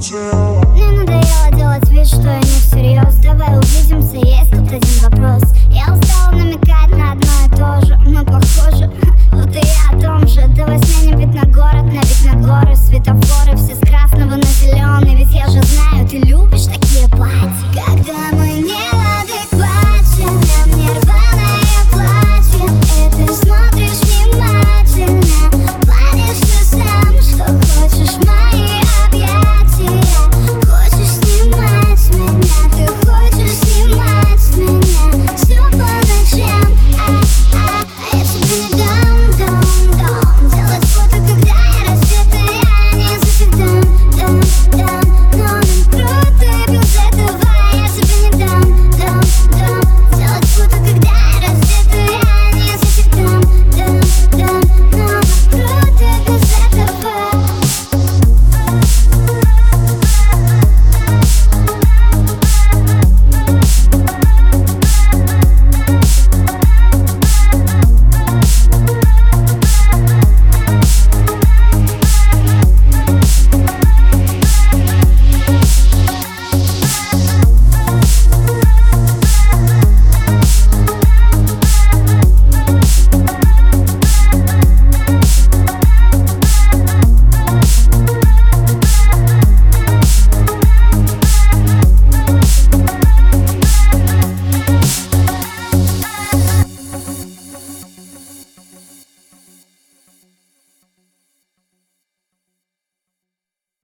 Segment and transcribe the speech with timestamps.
[0.00, 0.39] tell